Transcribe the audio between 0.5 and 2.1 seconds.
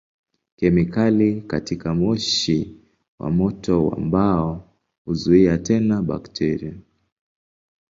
Kemikali katika